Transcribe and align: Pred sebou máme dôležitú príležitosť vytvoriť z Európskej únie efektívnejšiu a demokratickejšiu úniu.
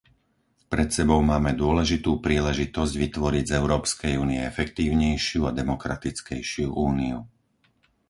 Pred 0.73 0.89
sebou 0.97 1.21
máme 1.31 1.51
dôležitú 1.63 2.11
príležitosť 2.27 2.93
vytvoriť 3.03 3.43
z 3.53 3.53
Európskej 3.61 4.13
únie 4.23 4.39
efektívnejšiu 4.51 5.41
a 5.45 5.53
demokratickejšiu 5.61 6.67
úniu. 6.89 7.17